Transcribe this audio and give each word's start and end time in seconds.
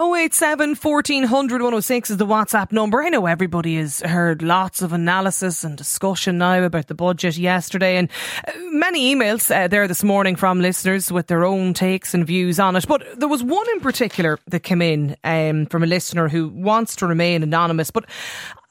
087 0.00 0.74
1400 0.74 1.62
106 1.62 2.10
is 2.10 2.16
the 2.16 2.26
WhatsApp 2.26 2.72
number. 2.72 3.00
I 3.00 3.10
know 3.10 3.26
everybody 3.26 3.76
has 3.76 4.00
heard 4.00 4.42
lots 4.42 4.82
of 4.82 4.92
analysis 4.92 5.62
and 5.62 5.78
discussion 5.78 6.36
now 6.36 6.60
about 6.64 6.88
the 6.88 6.96
budget 6.96 7.36
yesterday 7.36 7.96
and 7.96 8.08
uh, 8.48 8.50
many 8.72 9.14
emails 9.14 9.54
uh, 9.54 9.68
there 9.68 9.86
this 9.86 10.02
morning 10.02 10.34
from 10.34 10.60
listeners 10.60 11.12
with 11.12 11.28
their 11.28 11.44
own 11.44 11.74
takes 11.74 12.12
and 12.12 12.26
views 12.26 12.58
on 12.58 12.74
it. 12.74 12.88
But 12.88 13.04
there 13.20 13.28
was 13.28 13.44
one 13.44 13.70
in 13.70 13.78
particular 13.78 14.40
that 14.48 14.64
came 14.64 14.82
in 14.82 15.16
um, 15.22 15.66
from 15.66 15.84
a 15.84 15.86
listener 15.86 16.28
who 16.28 16.48
wants 16.48 16.96
to 16.96 17.06
remain 17.06 17.44
anonymous. 17.44 17.92
But 17.92 18.06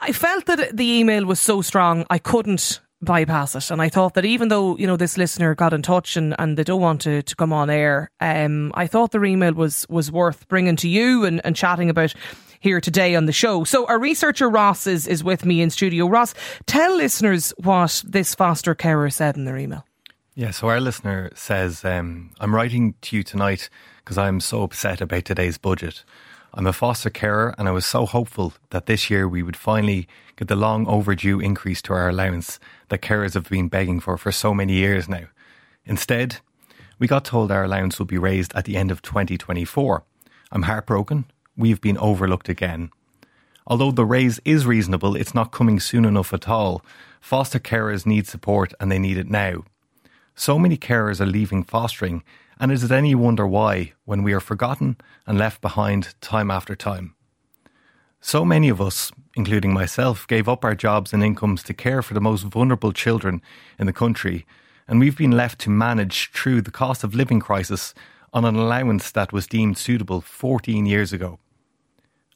I 0.01 0.11
felt 0.11 0.45
that 0.47 0.75
the 0.75 0.99
email 0.99 1.23
was 1.23 1.39
so 1.39 1.61
strong 1.61 2.05
I 2.09 2.17
couldn't 2.17 2.81
bypass 3.03 3.55
it. 3.55 3.71
And 3.71 3.81
I 3.81 3.89
thought 3.89 4.13
that 4.15 4.25
even 4.25 4.47
though, 4.47 4.77
you 4.77 4.87
know, 4.87 4.97
this 4.97 5.17
listener 5.17 5.55
got 5.55 5.73
in 5.73 5.81
touch 5.81 6.17
and, 6.17 6.35
and 6.39 6.57
they 6.57 6.63
don't 6.63 6.81
want 6.81 7.01
to, 7.01 7.21
to 7.21 7.35
come 7.35 7.53
on 7.53 7.69
air, 7.69 8.09
um, 8.19 8.71
I 8.75 8.87
thought 8.87 9.11
the 9.11 9.23
email 9.23 9.53
was, 9.53 9.85
was 9.89 10.11
worth 10.11 10.47
bringing 10.47 10.75
to 10.77 10.87
you 10.87 11.25
and, 11.25 11.41
and 11.45 11.55
chatting 11.55 11.89
about 11.89 12.13
here 12.59 12.79
today 12.79 13.15
on 13.15 13.25
the 13.25 13.33
show. 13.33 13.65
So 13.65 13.85
our 13.87 13.99
researcher 13.99 14.49
Ross 14.49 14.87
is, 14.87 15.05
is 15.05 15.23
with 15.23 15.45
me 15.45 15.61
in 15.61 15.69
studio. 15.69 16.07
Ross, 16.07 16.33
tell 16.65 16.95
listeners 16.95 17.53
what 17.57 18.03
this 18.07 18.33
foster 18.33 18.73
carer 18.73 19.09
said 19.09 19.35
in 19.35 19.45
their 19.45 19.57
email. 19.57 19.85
Yeah, 20.35 20.51
so 20.51 20.69
our 20.69 20.79
listener 20.79 21.29
says, 21.35 21.85
um, 21.85 22.31
I'm 22.39 22.55
writing 22.55 22.95
to 23.01 23.17
you 23.17 23.23
tonight 23.23 23.69
because 23.97 24.17
I'm 24.17 24.39
so 24.39 24.63
upset 24.63 25.01
about 25.01 25.25
today's 25.25 25.57
budget. 25.57 26.03
I'm 26.55 26.67
a 26.67 26.73
foster 26.73 27.09
carer 27.09 27.55
and 27.57 27.67
I 27.67 27.71
was 27.71 27.85
so 27.85 28.05
hopeful 28.05 28.53
that 28.69 28.85
this 28.85 29.09
year 29.09 29.27
we 29.27 29.41
would 29.41 29.57
finally 29.57 30.07
get 30.35 30.49
the 30.49 30.55
long 30.55 30.85
overdue 30.87 31.39
increase 31.39 31.81
to 31.83 31.93
our 31.93 32.09
allowance 32.09 32.59
that 32.89 33.01
carers 33.01 33.33
have 33.33 33.49
been 33.49 33.69
begging 33.69 33.99
for 33.99 34.19
for 34.19 34.31
so 34.31 34.53
many 34.53 34.73
years 34.73 35.09
now. 35.09 35.25
Instead, 35.85 36.37
we 36.99 37.07
got 37.07 37.25
told 37.25 37.51
our 37.51 37.63
allowance 37.63 37.97
would 37.97 38.07
be 38.07 38.19
raised 38.19 38.53
at 38.53 38.65
the 38.65 38.77
end 38.77 38.91
of 38.91 39.01
2024. 39.01 40.03
I'm 40.51 40.61
heartbroken. 40.63 41.25
We've 41.57 41.81
been 41.81 41.97
overlooked 41.97 42.49
again. 42.49 42.91
Although 43.65 43.91
the 43.91 44.05
raise 44.05 44.39
is 44.45 44.67
reasonable, 44.67 45.15
it's 45.15 45.33
not 45.33 45.51
coming 45.51 45.79
soon 45.79 46.05
enough 46.05 46.33
at 46.33 46.47
all. 46.47 46.85
Foster 47.19 47.59
carers 47.59 48.05
need 48.05 48.27
support 48.27 48.75
and 48.79 48.91
they 48.91 48.99
need 48.99 49.17
it 49.17 49.29
now. 49.29 49.63
So 50.35 50.59
many 50.59 50.77
carers 50.77 51.19
are 51.19 51.25
leaving 51.25 51.63
fostering 51.63 52.23
and 52.63 52.71
is 52.71 52.81
it 52.81 52.91
any 52.91 53.13
wonder 53.13 53.45
why 53.45 53.91
when 54.05 54.23
we 54.23 54.31
are 54.31 54.39
forgotten 54.39 54.95
and 55.27 55.37
left 55.37 55.59
behind 55.59 56.15
time 56.21 56.49
after 56.49 56.77
time? 56.77 57.13
So 58.21 58.45
many 58.45 58.69
of 58.69 58.79
us, 58.79 59.11
including 59.35 59.73
myself, 59.73 60.25
gave 60.27 60.47
up 60.47 60.63
our 60.63 60.73
jobs 60.73 61.11
and 61.11 61.21
incomes 61.21 61.61
to 61.63 61.73
care 61.73 62.01
for 62.01 62.13
the 62.13 62.21
most 62.21 62.43
vulnerable 62.43 62.93
children 62.93 63.41
in 63.77 63.85
the 63.85 63.91
country, 63.91 64.45
and 64.87 64.97
we've 64.97 65.17
been 65.17 65.31
left 65.31 65.59
to 65.59 65.69
manage 65.69 66.31
through 66.31 66.61
the 66.61 66.71
cost 66.71 67.03
of 67.03 67.13
living 67.13 67.41
crisis 67.41 67.93
on 68.31 68.45
an 68.45 68.55
allowance 68.55 69.11
that 69.11 69.33
was 69.33 69.45
deemed 69.45 69.77
suitable 69.77 70.21
14 70.21 70.85
years 70.85 71.11
ago. 71.11 71.39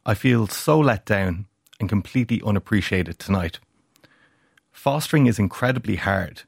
I 0.05 0.14
feel 0.14 0.45
so 0.48 0.78
let 0.78 1.05
down 1.05 1.45
and 1.80 1.88
completely 1.88 2.42
unappreciated 2.45 3.17
tonight. 3.17 3.61
Fostering 4.73 5.28
is 5.28 5.39
incredibly 5.39 5.95
hard. 5.95 6.42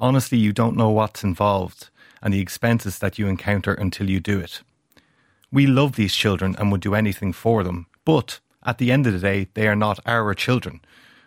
Honestly, 0.00 0.38
you 0.38 0.52
don't 0.52 0.76
know 0.76 0.90
what's 0.90 1.22
involved 1.22 1.90
and 2.22 2.32
the 2.32 2.40
expenses 2.40 2.98
that 2.98 3.18
you 3.18 3.26
encounter 3.26 3.72
until 3.72 4.10
you 4.10 4.20
do 4.20 4.38
it. 4.38 4.62
We 5.52 5.66
love 5.66 5.96
these 5.96 6.14
children 6.14 6.54
and 6.58 6.70
would 6.70 6.80
do 6.80 6.94
anything 6.94 7.32
for 7.32 7.64
them, 7.64 7.86
but 8.04 8.40
at 8.64 8.78
the 8.78 8.92
end 8.92 9.06
of 9.06 9.12
the 9.12 9.18
day, 9.18 9.48
they 9.54 9.66
are 9.66 9.76
not 9.76 9.98
our 10.06 10.34
children. 10.34 10.80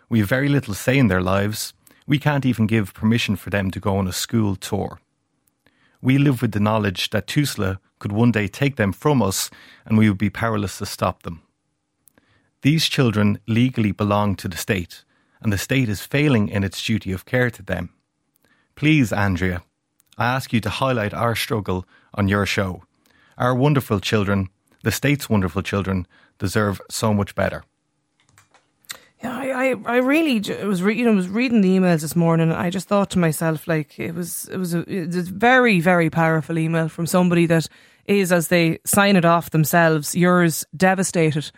We 0.08 0.20
have 0.20 0.28
very 0.28 0.48
little 0.48 0.74
say 0.74 0.98
in 0.98 1.08
their 1.08 1.22
lives. 1.22 1.72
We 2.06 2.18
can't 2.18 2.46
even 2.46 2.66
give 2.66 2.94
permission 2.94 3.36
for 3.36 3.50
them 3.50 3.70
to 3.72 3.80
go 3.80 3.96
on 3.96 4.06
a 4.06 4.12
school 4.12 4.56
tour. 4.56 5.00
We 6.00 6.18
live 6.18 6.42
with 6.42 6.52
the 6.52 6.60
knowledge 6.60 7.10
that 7.10 7.26
TUSLA 7.26 7.78
could 7.98 8.12
one 8.12 8.30
day 8.30 8.46
take 8.46 8.76
them 8.76 8.92
from 8.92 9.22
us 9.22 9.50
and 9.86 9.96
we 9.96 10.08
would 10.08 10.18
be 10.18 10.30
powerless 10.30 10.78
to 10.78 10.86
stop 10.86 11.22
them. 11.22 11.42
These 12.62 12.88
children 12.88 13.40
legally 13.46 13.92
belong 13.92 14.36
to 14.36 14.48
the 14.48 14.56
state, 14.56 15.04
and 15.40 15.52
the 15.52 15.58
state 15.58 15.88
is 15.88 16.06
failing 16.06 16.48
in 16.48 16.64
its 16.64 16.82
duty 16.82 17.12
of 17.12 17.26
care 17.26 17.50
to 17.50 17.62
them. 17.62 17.90
Please, 18.74 19.12
Andrea, 19.12 19.62
I 20.16 20.26
ask 20.26 20.52
you 20.52 20.60
to 20.60 20.70
highlight 20.70 21.14
our 21.14 21.34
struggle 21.34 21.86
on 22.14 22.28
your 22.28 22.46
show. 22.46 22.82
Our 23.36 23.54
wonderful 23.54 24.00
children, 24.00 24.48
the 24.82 24.92
state's 24.92 25.28
wonderful 25.28 25.62
children, 25.62 26.06
deserve 26.38 26.80
so 26.90 27.12
much 27.12 27.34
better. 27.34 27.64
Yeah, 29.22 29.36
I, 29.36 29.70
I, 29.70 29.74
I 29.86 29.96
really 29.96 30.40
was 30.64 30.82
re- 30.82 30.96
you 30.96 31.04
know 31.04 31.14
was 31.14 31.28
reading 31.28 31.62
the 31.62 31.76
emails 31.76 32.02
this 32.02 32.14
morning. 32.14 32.50
and 32.50 32.58
I 32.58 32.70
just 32.70 32.88
thought 32.88 33.10
to 33.10 33.18
myself, 33.18 33.66
like 33.66 33.98
it 33.98 34.14
was 34.14 34.48
it 34.52 34.58
was 34.58 34.74
a, 34.74 34.80
it 34.80 35.06
was 35.06 35.28
a 35.28 35.32
very 35.32 35.80
very 35.80 36.10
powerful 36.10 36.58
email 36.58 36.88
from 36.88 37.06
somebody 37.06 37.46
that 37.46 37.66
is, 38.06 38.32
as 38.32 38.48
they 38.48 38.78
sign 38.84 39.16
it 39.16 39.24
off 39.24 39.50
themselves, 39.50 40.14
yours 40.14 40.64
devastated 40.76 41.50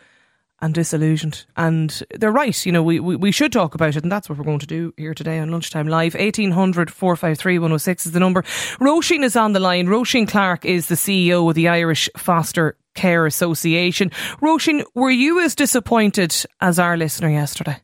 and 0.66 0.74
disillusioned. 0.74 1.46
And 1.56 2.02
they're 2.10 2.32
right. 2.32 2.66
You 2.66 2.72
know, 2.72 2.82
we, 2.82 3.00
we, 3.00 3.16
we, 3.16 3.32
should 3.32 3.52
talk 3.52 3.74
about 3.74 3.96
it. 3.96 4.02
And 4.02 4.12
that's 4.12 4.28
what 4.28 4.36
we're 4.36 4.44
going 4.44 4.58
to 4.58 4.66
do 4.66 4.92
here 4.96 5.14
today 5.14 5.38
on 5.38 5.50
Lunchtime 5.50 5.88
Live. 5.88 6.14
1800 6.14 6.90
453 6.90 7.58
106 7.58 8.06
is 8.06 8.12
the 8.12 8.20
number. 8.20 8.42
Roisin 8.80 9.22
is 9.22 9.36
on 9.36 9.52
the 9.52 9.60
line. 9.60 9.86
Roisin 9.86 10.28
Clark 10.28 10.64
is 10.64 10.88
the 10.88 10.96
CEO 10.96 11.48
of 11.48 11.54
the 11.54 11.68
Irish 11.68 12.10
Foster 12.16 12.76
Care 12.94 13.26
Association. 13.26 14.10
Roisin, 14.42 14.84
were 14.94 15.10
you 15.10 15.40
as 15.40 15.54
disappointed 15.54 16.34
as 16.60 16.78
our 16.78 16.96
listener 16.96 17.30
yesterday? 17.30 17.80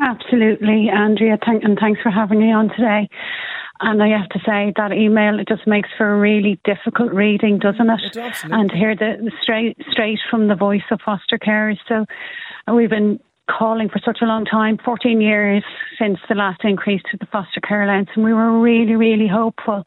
Absolutely, 0.00 0.88
Andrea. 0.88 1.38
Thank, 1.44 1.62
and 1.62 1.78
thanks 1.78 2.00
for 2.02 2.10
having 2.10 2.40
me 2.40 2.50
on 2.52 2.70
today. 2.70 3.06
And 3.82 4.02
I 4.02 4.08
have 4.08 4.28
to 4.30 4.38
say 4.40 4.72
that 4.76 4.92
email 4.92 5.40
it 5.40 5.48
just 5.48 5.66
makes 5.66 5.88
for 5.96 6.12
a 6.12 6.18
really 6.18 6.60
difficult 6.64 7.12
reading, 7.12 7.58
doesn't 7.58 7.86
mm, 7.86 7.98
it? 7.98 8.04
it 8.04 8.12
does, 8.12 8.44
and 8.44 8.70
hear 8.70 8.94
the, 8.94 9.16
the 9.22 9.32
straight 9.42 9.76
straight 9.90 10.18
from 10.30 10.48
the 10.48 10.54
voice 10.54 10.82
of 10.90 11.00
foster 11.00 11.38
carers. 11.38 11.78
So 11.88 12.04
uh, 12.68 12.74
we've 12.74 12.90
been 12.90 13.20
calling 13.58 13.88
for 13.88 14.00
such 14.04 14.18
a 14.22 14.26
long 14.26 14.44
time 14.44 14.78
14 14.84 15.20
years 15.20 15.64
since 15.98 16.18
the 16.28 16.34
last 16.34 16.60
increase 16.64 17.02
to 17.10 17.16
the 17.18 17.26
foster 17.26 17.60
care 17.60 17.82
allowance, 17.82 18.08
and 18.14 18.24
we 18.24 18.32
were 18.32 18.60
really, 18.60 18.94
really 18.94 19.28
hopeful 19.28 19.82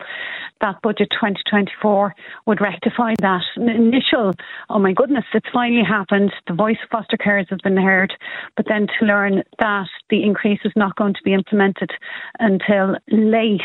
that 0.62 0.82
budget 0.82 1.10
2024 1.12 2.16
would 2.46 2.62
rectify 2.62 3.14
that. 3.20 3.42
An 3.56 3.70
initial, 3.70 4.34
oh 4.70 4.80
my 4.80 4.94
goodness, 4.94 5.26
it's 5.34 5.48
finally 5.54 5.84
happened. 5.84 6.32
The 6.48 6.54
voice 6.54 6.78
of 6.84 6.90
foster 6.90 7.18
carers 7.18 7.50
has 7.50 7.60
been 7.64 7.78
heard, 7.78 8.14
but 8.56 8.66
then 8.68 8.88
to 9.00 9.06
learn 9.06 9.44
that 9.60 9.88
the 10.10 10.24
increase 10.24 10.60
is 10.64 10.74
not 10.76 10.96
going 10.96 11.14
to 11.14 11.24
be 11.24 11.34
implemented 11.34 11.92
until 12.40 12.96
late 13.10 13.62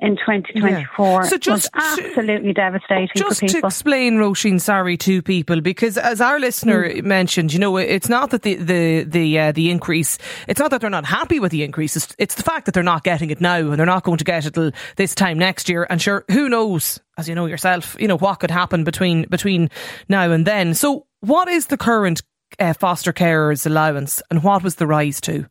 in 0.00 0.16
2024 0.16 1.08
yeah. 1.08 1.22
so 1.22 1.36
just 1.38 1.68
was 1.74 1.98
absolutely 1.98 2.52
devastating 2.52 3.08
just 3.16 3.40
for 3.40 3.46
people. 3.46 3.60
to 3.62 3.66
explain, 3.66 4.14
Roisin, 4.14 4.60
sorry 4.60 4.96
to 4.96 5.22
people, 5.22 5.60
because 5.60 5.98
as 5.98 6.20
our 6.20 6.38
listener 6.38 6.88
mm. 6.88 7.02
mentioned, 7.02 7.52
you 7.52 7.58
know, 7.58 7.76
it's 7.76 8.08
not 8.08 8.30
that 8.30 8.42
the 8.42 8.54
the 8.54 9.02
the 9.02 9.38
uh, 9.38 9.52
the 9.52 9.70
increase, 9.70 10.18
it's 10.46 10.60
not 10.60 10.70
that 10.70 10.80
they're 10.80 10.90
not 10.90 11.04
happy 11.04 11.40
with 11.40 11.50
the 11.50 11.64
increase. 11.64 11.96
It's, 11.96 12.14
it's 12.18 12.36
the 12.36 12.44
fact 12.44 12.66
that 12.66 12.74
they're 12.74 12.82
not 12.84 13.02
getting 13.02 13.30
it 13.30 13.40
now 13.40 13.58
and 13.58 13.78
they're 13.78 13.86
not 13.86 14.04
going 14.04 14.18
to 14.18 14.24
get 14.24 14.46
it 14.46 14.54
till 14.54 14.70
this 14.96 15.14
time 15.14 15.38
next 15.38 15.68
year. 15.68 15.86
And 15.90 16.00
sure, 16.00 16.24
who 16.30 16.48
knows, 16.48 17.00
as 17.16 17.28
you 17.28 17.34
know 17.34 17.46
yourself, 17.46 17.96
you 17.98 18.06
know 18.06 18.18
what 18.18 18.38
could 18.40 18.52
happen 18.52 18.84
between 18.84 19.26
between 19.28 19.68
now 20.08 20.30
and 20.30 20.46
then. 20.46 20.74
So, 20.74 21.06
what 21.20 21.48
is 21.48 21.66
the 21.66 21.76
current 21.76 22.22
uh, 22.60 22.72
foster 22.72 23.12
carers 23.12 23.66
allowance, 23.66 24.22
and 24.30 24.44
what 24.44 24.62
was 24.62 24.76
the 24.76 24.86
rise 24.86 25.20
to? 25.22 25.48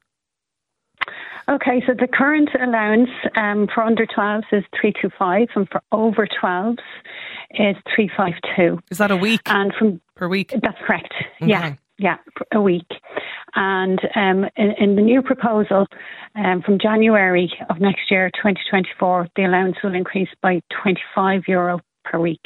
Okay, 1.50 1.82
so 1.88 1.94
the 1.94 2.08
current 2.08 2.50
allowance 2.62 3.10
um, 3.36 3.68
for 3.74 3.82
under 3.82 4.06
12s 4.06 4.44
is 4.52 4.64
325 4.80 5.48
and 5.56 5.70
for 5.70 5.82
over 5.94 6.28
12s 6.28 6.80
is 7.52 7.76
352. 7.96 8.82
Is 8.92 8.98
that 8.98 9.12
a 9.12 9.16
week? 9.16 9.42
And 9.46 9.74
from 9.74 10.02
per 10.16 10.28
week? 10.28 10.54
That's 10.62 10.78
correct. 10.86 11.14
Okay. 11.42 11.50
Yeah. 11.50 11.76
Yeah, 12.00 12.18
a 12.54 12.62
week. 12.62 12.86
And 13.56 14.00
um, 14.16 14.46
in, 14.56 14.72
in, 14.80 14.96
the 14.96 15.02
new 15.02 15.24
proposal 15.24 15.88
um, 16.36 16.62
from 16.62 16.78
January 16.78 17.52
of 17.72 17.80
next 17.80 18.12
year, 18.12 18.30
2024, 18.36 19.30
the 19.36 19.46
allowance 19.46 19.78
will 19.84 19.96
increase 19.96 20.30
by 20.44 20.62
25 20.84 21.44
euro 21.48 21.80
per 22.10 22.20
week. 22.20 22.46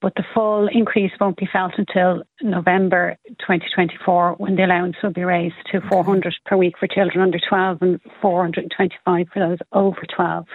But 0.00 0.14
the 0.14 0.24
full 0.34 0.68
increase 0.72 1.12
won't 1.20 1.36
be 1.36 1.48
felt 1.52 1.74
until 1.76 2.22
November 2.42 3.16
2024 3.40 4.34
when 4.38 4.56
the 4.56 4.64
allowance 4.64 4.96
will 5.02 5.12
be 5.12 5.24
raised 5.24 5.54
to 5.72 5.80
400 5.88 6.34
per 6.44 6.56
week 6.56 6.74
for 6.78 6.86
children 6.86 7.22
under 7.22 7.38
12 7.48 7.78
and 7.82 8.00
425 8.20 9.26
for 9.32 9.38
those 9.40 9.58
over 9.72 10.02
12. 10.14 10.46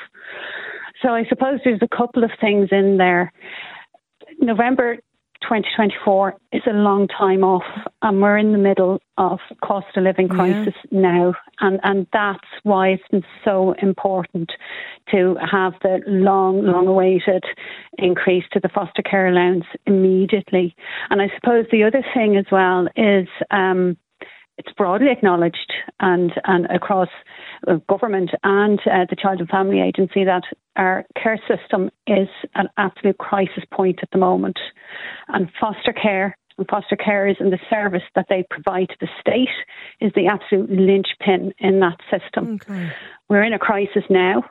So 1.02 1.10
I 1.10 1.26
suppose 1.30 1.60
there's 1.64 1.82
a 1.82 1.96
couple 1.96 2.24
of 2.24 2.32
things 2.40 2.70
in 2.72 2.98
there. 2.98 3.34
November 4.40 4.98
2024 5.42 6.36
is 6.52 6.62
a 6.68 6.74
long 6.74 7.08
time 7.08 7.44
off, 7.44 7.64
and 8.02 8.22
we're 8.22 8.38
in 8.38 8.52
the 8.52 8.58
middle 8.58 9.02
of 9.18 9.40
cost 9.64 9.88
of 9.96 10.04
living 10.04 10.30
crisis 10.30 10.74
yeah. 10.90 11.02
now, 11.02 11.34
and 11.60 11.80
and 11.84 12.08
that's 12.14 12.48
why 12.64 12.90
it's 12.90 13.08
been 13.10 13.24
so 13.44 13.74
important 13.82 14.52
to 15.10 15.36
have 15.52 15.74
the 15.82 16.02
long, 16.08 16.64
long 16.64 16.88
awaited 16.88 17.44
increase 17.98 18.46
to 18.54 18.60
the 18.60 18.70
foster 18.70 19.02
care 19.02 19.28
allowance 19.28 19.66
immediately. 19.86 20.76
And 21.10 21.22
I 21.22 21.32
suppose 21.36 21.66
the 21.72 21.84
other 21.84 22.04
thing 22.14 22.38
as 22.38 22.46
well 22.52 22.88
is. 22.96 23.28
Um, 23.50 23.98
it's 24.58 24.74
broadly 24.78 25.08
acknowledged 25.10 25.74
and, 26.02 26.32
and 26.44 26.68
across 26.68 27.08
government 27.88 28.32
and 28.44 28.80
uh, 28.82 29.06
the 29.10 29.16
Child 29.16 29.40
and 29.40 29.50
Family 29.50 29.82
Agency 29.82 30.24
that 30.24 30.44
our 30.76 31.06
care 31.22 31.40
system 31.48 31.90
is 32.08 32.28
an 32.56 32.68
absolute 32.78 33.18
crisis 33.18 33.64
point 33.72 34.00
at 34.02 34.10
the 34.12 34.18
moment. 34.18 34.58
And 35.28 35.50
foster 35.60 35.94
care 35.94 36.38
And 36.58 36.68
foster 36.68 36.96
carers 36.96 37.40
and 37.40 37.52
the 37.52 37.60
service 37.70 38.04
that 38.16 38.28
they 38.30 38.44
provide 38.50 38.90
to 38.90 38.96
the 39.00 39.10
state 39.20 39.50
is 40.00 40.12
the 40.16 40.28
absolute 40.28 40.70
linchpin 40.70 41.54
in 41.60 41.80
that 41.80 41.98
system. 42.10 42.56
Okay. 42.56 42.92
We're 43.30 43.44
in 43.44 43.54
a 43.54 43.60
crisis 43.60 44.04
now. 44.10 44.44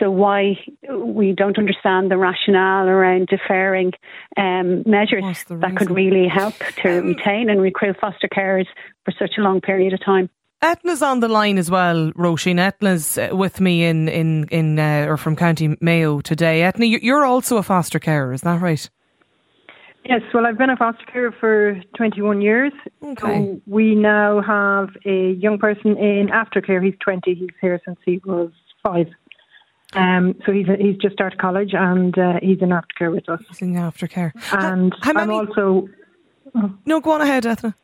So 0.00 0.10
why 0.10 0.58
we 0.90 1.32
don't 1.32 1.58
understand 1.58 2.10
the 2.10 2.16
rationale 2.16 2.88
around 2.88 3.28
deferring 3.28 3.92
um, 4.36 4.82
measures 4.86 5.44
that 5.48 5.76
could 5.76 5.90
really 5.90 6.28
help 6.28 6.54
to 6.82 7.02
retain 7.02 7.50
and 7.50 7.60
recruit 7.60 7.96
foster 8.00 8.28
carers 8.28 8.66
for 9.04 9.12
such 9.18 9.32
a 9.38 9.42
long 9.42 9.60
period 9.60 9.92
of 9.92 10.02
time. 10.02 10.30
Etna's 10.62 11.02
on 11.02 11.20
the 11.20 11.28
line 11.28 11.58
as 11.58 11.70
well, 11.70 12.12
Roisin. 12.12 12.58
Etna's 12.58 13.18
uh, 13.18 13.30
with 13.32 13.60
me 13.60 13.84
in 13.84 14.08
in 14.08 14.46
in 14.50 14.78
uh, 14.78 15.06
or 15.08 15.16
from 15.16 15.34
County 15.34 15.76
Mayo 15.80 16.20
today. 16.20 16.62
Etna, 16.62 16.86
you're 16.86 17.24
also 17.24 17.56
a 17.56 17.62
foster 17.62 17.98
carer, 17.98 18.32
is 18.32 18.42
that 18.42 18.60
right? 18.60 18.88
Yes, 20.04 20.22
well, 20.34 20.46
I've 20.46 20.58
been 20.58 20.70
a 20.70 20.76
foster 20.76 21.04
carer 21.04 21.32
for 21.32 21.80
21 21.96 22.40
years. 22.40 22.72
Okay. 23.02 23.20
So 23.20 23.60
we 23.68 23.94
now 23.94 24.40
have 24.40 24.88
a 25.04 25.32
young 25.32 25.58
person 25.58 25.96
in 25.96 26.28
aftercare. 26.28 26.84
He's 26.84 26.96
20. 27.00 27.34
He's 27.34 27.48
here 27.60 27.80
since 27.84 27.98
he 28.04 28.20
was 28.24 28.50
five. 28.82 29.08
Um, 29.94 30.34
so 30.46 30.52
he's 30.52 30.66
he's 30.80 30.96
just 30.96 31.14
started 31.14 31.38
college 31.38 31.74
and 31.74 32.16
uh, 32.18 32.38
he's 32.40 32.62
in 32.62 32.70
aftercare 32.70 33.12
with 33.12 33.28
us. 33.28 33.42
He's 33.48 33.62
in 33.62 33.74
aftercare. 33.74 34.32
And 34.52 34.94
how, 35.00 35.12
how 35.12 35.12
many... 35.12 35.34
I'm 35.34 35.48
also. 35.48 35.88
Oh. 36.54 36.74
No, 36.86 37.00
go 37.00 37.12
on 37.12 37.20
ahead, 37.20 37.46
Ethna. 37.46 37.74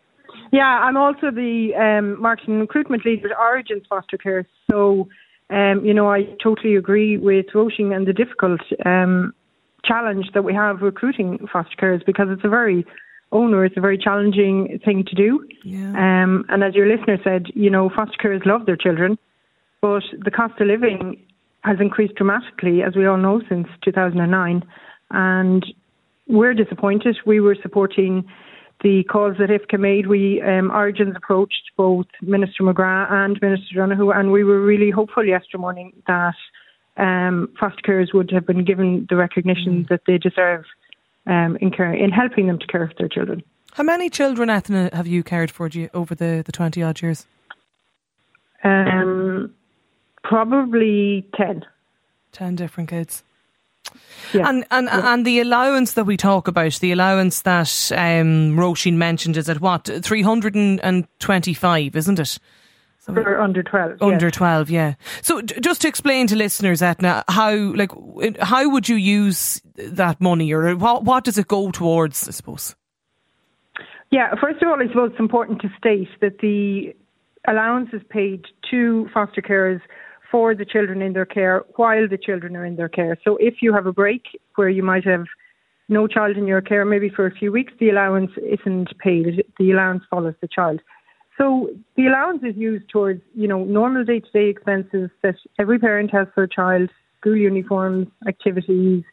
Yeah, 0.52 0.64
I'm 0.64 0.96
also 0.96 1.30
the 1.30 1.70
um, 1.74 2.20
marketing 2.20 2.60
recruitment 2.60 3.04
leader 3.04 3.30
at 3.30 3.38
Origins 3.38 3.82
Foster 3.88 4.16
Care. 4.16 4.46
So, 4.70 5.08
um, 5.50 5.84
you 5.84 5.94
know, 5.94 6.10
I 6.10 6.24
totally 6.42 6.76
agree 6.76 7.16
with 7.16 7.46
Roisin 7.54 7.94
and 7.94 8.06
the 8.06 8.12
difficult 8.12 8.60
um, 8.84 9.34
challenge 9.84 10.26
that 10.34 10.42
we 10.42 10.54
have 10.54 10.82
recruiting 10.82 11.46
foster 11.52 11.76
carers 11.76 12.04
because 12.04 12.28
it's 12.30 12.44
a 12.44 12.48
very 12.48 12.84
onerous, 13.30 13.72
a 13.76 13.80
very 13.80 13.98
challenging 13.98 14.78
thing 14.84 15.04
to 15.04 15.14
do. 15.14 15.46
Yeah. 15.64 15.90
Um, 15.90 16.44
and 16.48 16.64
as 16.64 16.74
your 16.74 16.86
listener 16.86 17.18
said, 17.22 17.46
you 17.54 17.70
know, 17.70 17.90
foster 17.94 18.16
carers 18.22 18.46
love 18.46 18.66
their 18.66 18.76
children, 18.76 19.18
but 19.80 20.02
the 20.24 20.30
cost 20.30 20.60
of 20.60 20.66
living 20.66 21.22
has 21.64 21.76
increased 21.80 22.14
dramatically, 22.14 22.82
as 22.82 22.96
we 22.96 23.06
all 23.06 23.16
know, 23.16 23.42
since 23.48 23.68
2009. 23.84 24.64
And 25.10 25.66
we're 26.26 26.54
disappointed. 26.54 27.16
We 27.26 27.40
were 27.40 27.56
supporting 27.60 28.24
the 28.82 29.04
calls 29.04 29.36
that 29.38 29.50
IFCA 29.50 29.78
made. 29.78 30.06
We 30.06 30.40
um, 30.42 30.70
Origins 30.70 31.14
approached 31.16 31.72
both 31.76 32.06
Minister 32.22 32.62
McGrath 32.62 33.10
and 33.10 33.38
Minister 33.40 33.74
Donohoe, 33.74 34.10
and 34.10 34.32
we 34.32 34.44
were 34.44 34.60
really 34.60 34.90
hopeful 34.90 35.24
yesterday 35.24 35.60
morning 35.60 35.92
that 36.06 36.34
um, 36.96 37.48
foster 37.58 37.82
carers 37.86 38.12
would 38.14 38.30
have 38.30 38.46
been 38.46 38.64
given 38.64 39.06
the 39.08 39.16
recognition 39.16 39.84
mm. 39.84 39.88
that 39.88 40.02
they 40.06 40.18
deserve 40.18 40.64
um, 41.26 41.56
in, 41.60 41.70
care, 41.70 41.92
in 41.92 42.10
helping 42.10 42.46
them 42.46 42.58
to 42.58 42.66
care 42.66 42.88
for 42.88 42.94
their 42.98 43.08
children. 43.08 43.42
How 43.72 43.84
many 43.84 44.10
children, 44.10 44.48
Ethna, 44.48 44.90
have 44.92 45.06
you 45.06 45.22
cared 45.22 45.50
for 45.50 45.70
over 45.94 46.14
the, 46.14 46.42
the 46.44 46.52
20 46.52 46.82
odd 46.82 47.00
years? 47.00 47.26
Um, 48.64 49.54
Probably 50.24 51.26
10. 51.36 51.64
10 52.32 52.56
different 52.56 52.90
kids. 52.90 53.22
Yeah. 54.32 54.48
And 54.48 54.64
and 54.70 54.86
yeah. 54.86 55.12
and 55.14 55.24
the 55.24 55.40
allowance 55.40 55.92
that 55.94 56.04
we 56.04 56.16
talk 56.16 56.48
about, 56.48 56.74
the 56.80 56.92
allowance 56.92 57.42
that 57.42 57.92
um, 57.92 58.56
Roisin 58.56 58.94
mentioned, 58.94 59.36
is 59.36 59.48
at 59.48 59.60
what 59.60 59.88
three 60.02 60.22
hundred 60.22 60.54
and 60.56 61.06
twenty-five, 61.18 61.96
isn't 61.96 62.18
it? 62.18 62.38
For 63.00 63.40
under 63.40 63.62
twelve. 63.62 64.02
Under 64.02 64.26
yes. 64.26 64.34
twelve, 64.34 64.68
yeah. 64.68 64.94
So 65.22 65.40
just 65.40 65.80
to 65.80 65.88
explain 65.88 66.26
to 66.26 66.36
listeners, 66.36 66.82
Etna, 66.82 67.24
how 67.26 67.54
like 67.54 67.90
how 68.40 68.68
would 68.68 68.86
you 68.86 68.96
use 68.96 69.62
that 69.76 70.20
money, 70.20 70.52
or 70.52 70.76
what 70.76 71.04
what 71.04 71.24
does 71.24 71.38
it 71.38 71.48
go 71.48 71.70
towards? 71.70 72.28
I 72.28 72.32
suppose. 72.32 72.76
Yeah, 74.10 74.34
first 74.38 74.62
of 74.62 74.68
all, 74.68 74.82
I 74.82 74.88
suppose 74.88 75.12
it's 75.12 75.20
important 75.20 75.62
to 75.62 75.70
state 75.78 76.08
that 76.20 76.40
the 76.40 76.94
allowance 77.46 77.88
is 77.94 78.02
paid 78.10 78.44
to 78.70 79.08
foster 79.14 79.40
carers 79.40 79.80
for 80.30 80.54
the 80.54 80.64
children 80.64 81.02
in 81.02 81.12
their 81.12 81.26
care 81.26 81.64
while 81.76 82.06
the 82.08 82.18
children 82.18 82.56
are 82.56 82.64
in 82.64 82.76
their 82.76 82.88
care. 82.88 83.16
So 83.24 83.36
if 83.38 83.62
you 83.62 83.72
have 83.72 83.86
a 83.86 83.92
break 83.92 84.24
where 84.56 84.68
you 84.68 84.82
might 84.82 85.04
have 85.04 85.24
no 85.88 86.06
child 86.06 86.36
in 86.36 86.46
your 86.46 86.60
care, 86.60 86.84
maybe 86.84 87.08
for 87.08 87.26
a 87.26 87.30
few 87.30 87.50
weeks, 87.50 87.72
the 87.80 87.88
allowance 87.88 88.30
isn't 88.36 88.96
paid. 88.98 89.44
The 89.58 89.70
allowance 89.70 90.04
follows 90.10 90.34
the 90.40 90.48
child. 90.48 90.80
So 91.38 91.70
the 91.96 92.06
allowance 92.06 92.42
is 92.42 92.56
used 92.56 92.88
towards, 92.88 93.22
you 93.34 93.46
know, 93.46 93.64
normal 93.64 94.04
day-to-day 94.04 94.48
expenses 94.48 95.08
that 95.22 95.36
every 95.58 95.78
parent 95.78 96.10
has 96.10 96.26
for 96.34 96.42
a 96.42 96.48
child, 96.48 96.90
school 97.20 97.36
uniforms, 97.36 98.08
activities, 98.26 99.04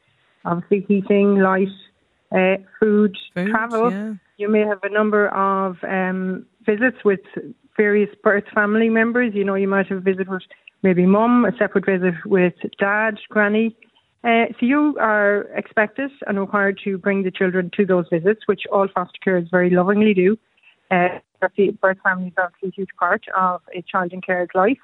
obviously 0.43 0.85
heating, 0.87 1.39
light, 1.39 1.69
uh, 2.31 2.57
food, 2.79 3.15
food, 3.35 3.49
travel. 3.49 3.91
Yeah. 3.91 4.13
You 4.37 4.49
may 4.49 4.61
have 4.61 4.79
a 4.83 4.89
number 4.89 5.29
of 5.29 5.77
um, 5.83 6.45
visits 6.65 6.97
with 7.05 7.21
various 7.77 8.09
birth 8.23 8.45
family 8.53 8.89
members. 8.89 9.33
You 9.33 9.43
know, 9.43 9.55
you 9.55 9.67
might 9.67 9.87
have 9.87 9.99
a 9.99 10.01
visit 10.01 10.27
with 10.27 10.41
maybe 10.85 11.05
mum, 11.05 11.45
a 11.45 11.51
separate 11.57 11.85
visit 11.85 12.13
with 12.25 12.53
dad, 12.79 13.15
granny. 13.29 13.75
Uh, 14.23 14.45
so 14.59 14.65
you 14.65 14.95
are 14.99 15.41
expected 15.55 16.11
and 16.27 16.39
required 16.39 16.79
to 16.83 16.97
bring 16.97 17.23
the 17.23 17.31
children 17.31 17.71
to 17.75 17.85
those 17.85 18.05
visits, 18.11 18.41
which 18.45 18.61
all 18.71 18.87
foster 18.93 19.19
carers 19.25 19.49
very 19.49 19.71
lovingly 19.71 20.13
do. 20.13 20.37
Uh, 20.91 21.09
birth 21.81 21.97
family 22.03 22.27
is 22.27 22.33
obviously 22.37 22.69
a 22.69 22.75
huge 22.75 22.89
part 22.99 23.23
of 23.35 23.61
a 23.75 23.81
child 23.91 24.13
in 24.13 24.21
care's 24.21 24.49
life. 24.53 24.77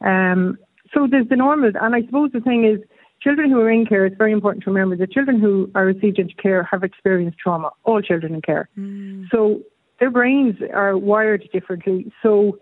Um, 0.00 0.56
so 0.94 1.06
there's 1.10 1.28
the 1.28 1.36
normal, 1.36 1.72
and 1.80 1.94
I 1.94 2.02
suppose 2.02 2.30
the 2.32 2.40
thing 2.40 2.64
is, 2.64 2.80
children 3.20 3.50
who 3.50 3.60
are 3.60 3.70
in 3.70 3.86
care, 3.86 4.06
it's 4.06 4.16
very 4.16 4.32
important 4.32 4.64
to 4.64 4.70
remember 4.70 4.96
that 4.96 5.12
children 5.12 5.40
who 5.40 5.70
are 5.74 5.84
received 5.84 6.18
into 6.18 6.34
care 6.34 6.62
have 6.70 6.82
experienced 6.82 7.38
trauma, 7.38 7.70
all 7.84 8.00
children 8.00 8.34
in 8.34 8.42
care. 8.42 8.68
Mm. 8.78 9.26
So 9.30 9.60
their 9.98 10.10
brains 10.10 10.56
are 10.72 10.96
wired 10.96 11.48
differently. 11.52 12.12
So 12.22 12.58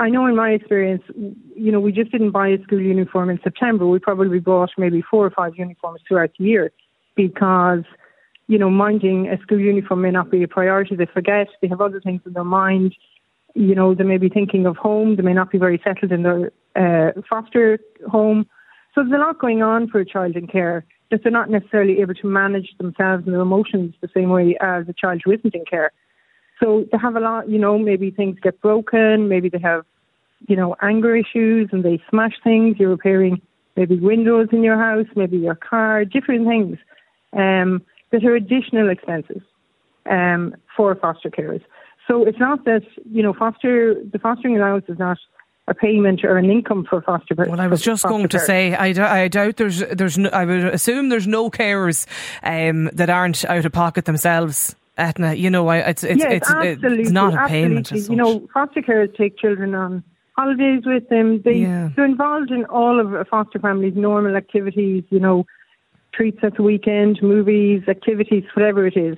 I 0.00 0.08
know 0.08 0.24
in 0.24 0.34
my 0.34 0.52
experience, 0.52 1.02
you 1.14 1.70
know, 1.70 1.78
we 1.78 1.92
just 1.92 2.10
didn't 2.10 2.30
buy 2.30 2.48
a 2.48 2.62
school 2.62 2.80
uniform 2.80 3.28
in 3.28 3.38
September. 3.44 3.86
We 3.86 3.98
probably 3.98 4.40
bought 4.40 4.70
maybe 4.78 5.02
four 5.02 5.26
or 5.26 5.30
five 5.30 5.52
uniforms 5.56 6.00
throughout 6.08 6.30
the 6.38 6.44
year 6.44 6.72
because, 7.16 7.84
you 8.46 8.58
know, 8.58 8.70
minding 8.70 9.28
a 9.28 9.38
school 9.42 9.60
uniform 9.60 10.00
may 10.00 10.10
not 10.10 10.30
be 10.30 10.42
a 10.42 10.48
priority. 10.48 10.96
They 10.96 11.04
forget, 11.04 11.48
they 11.60 11.68
have 11.68 11.82
other 11.82 12.00
things 12.00 12.22
in 12.24 12.32
their 12.32 12.44
mind. 12.44 12.94
You 13.54 13.74
know, 13.74 13.94
they 13.94 14.04
may 14.04 14.16
be 14.16 14.30
thinking 14.30 14.64
of 14.64 14.78
home, 14.78 15.16
they 15.16 15.22
may 15.22 15.34
not 15.34 15.50
be 15.50 15.58
very 15.58 15.78
settled 15.84 16.12
in 16.12 16.22
their 16.22 16.50
uh, 16.76 17.20
foster 17.28 17.78
home. 18.08 18.46
So 18.94 19.02
there's 19.02 19.12
a 19.12 19.22
lot 19.22 19.38
going 19.38 19.62
on 19.62 19.86
for 19.86 20.00
a 20.00 20.06
child 20.06 20.34
in 20.34 20.46
care 20.46 20.86
that 21.10 21.22
they're 21.22 21.30
not 21.30 21.50
necessarily 21.50 22.00
able 22.00 22.14
to 22.14 22.26
manage 22.26 22.70
themselves 22.78 23.24
and 23.26 23.34
their 23.34 23.42
emotions 23.42 23.94
the 24.00 24.08
same 24.14 24.30
way 24.30 24.56
as 24.62 24.88
a 24.88 24.94
child 24.94 25.20
who 25.26 25.32
isn't 25.32 25.54
in 25.54 25.66
care. 25.66 25.92
So 26.62 26.84
they 26.92 26.98
have 26.98 27.16
a 27.16 27.20
lot, 27.20 27.48
you 27.48 27.58
know, 27.58 27.78
maybe 27.78 28.10
things 28.10 28.38
get 28.42 28.60
broken, 28.60 29.28
maybe 29.28 29.48
they 29.48 29.60
have, 29.60 29.84
you 30.46 30.56
know, 30.56 30.76
anger 30.82 31.16
issues 31.16 31.70
and 31.72 31.82
they 31.82 32.02
smash 32.10 32.34
things. 32.44 32.76
You're 32.78 32.90
repairing 32.90 33.40
maybe 33.76 33.98
windows 33.98 34.48
in 34.52 34.62
your 34.62 34.78
house, 34.78 35.06
maybe 35.16 35.38
your 35.38 35.54
car, 35.54 36.04
different 36.04 36.46
things 36.46 36.78
um, 37.32 37.82
that 38.12 38.24
are 38.24 38.34
additional 38.34 38.90
expenses 38.90 39.42
um, 40.10 40.54
for 40.76 40.94
foster 40.94 41.30
carers. 41.30 41.62
So 42.06 42.24
it's 42.24 42.38
not 42.38 42.64
that, 42.64 42.82
you 43.10 43.22
know, 43.22 43.32
foster 43.32 43.94
the 43.94 44.18
fostering 44.18 44.56
allowance 44.56 44.84
is 44.88 44.98
not 44.98 45.18
a 45.68 45.74
payment 45.74 46.24
or 46.24 46.36
an 46.36 46.50
income 46.50 46.84
for 46.88 47.00
foster. 47.00 47.34
parents. 47.36 47.50
Well, 47.50 47.60
I 47.60 47.68
was 47.68 47.80
just 47.80 48.02
going 48.02 48.28
to 48.28 48.40
say, 48.40 48.74
I, 48.74 48.92
d- 48.92 49.00
I 49.00 49.28
doubt 49.28 49.56
there's 49.56 49.78
there's 49.78 50.18
no, 50.18 50.28
I 50.30 50.44
would 50.44 50.64
assume 50.64 51.08
there's 51.08 51.28
no 51.28 51.50
carers 51.50 52.06
um, 52.42 52.90
that 52.92 53.08
aren't 53.08 53.44
out 53.44 53.64
of 53.64 53.72
pocket 53.72 54.04
themselves 54.06 54.74
Etna, 54.96 55.34
you 55.34 55.50
know, 55.50 55.70
it's 55.70 56.04
it's 56.04 56.18
yes, 56.18 56.42
it's, 56.50 56.82
it's 56.82 57.10
not 57.10 57.34
a 57.34 57.48
payment. 57.48 57.90
You 57.90 58.16
know, 58.16 58.48
foster 58.52 58.82
carers 58.82 59.14
take 59.16 59.38
children 59.38 59.74
on 59.74 60.04
holidays 60.36 60.82
with 60.84 61.08
them. 61.08 61.42
They 61.42 61.58
yeah. 61.58 61.90
they're 61.96 62.04
involved 62.04 62.50
in 62.50 62.64
all 62.66 63.00
of 63.00 63.14
a 63.14 63.24
foster 63.24 63.58
family's 63.58 63.94
normal 63.94 64.36
activities. 64.36 65.04
You 65.10 65.20
know, 65.20 65.46
treats 66.12 66.38
at 66.42 66.56
the 66.56 66.62
weekend, 66.62 67.22
movies, 67.22 67.82
activities, 67.88 68.44
whatever 68.54 68.86
it 68.86 68.96
is. 68.96 69.16